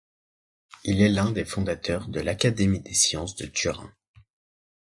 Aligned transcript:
Il 0.83 0.99
est 1.03 1.09
l'un 1.09 1.29
des 1.31 1.45
fondateurs 1.45 2.07
de 2.07 2.21
l'Académie 2.21 2.79
des 2.79 2.95
Sciences 2.95 3.35
de 3.35 3.45
Turin. 3.45 3.93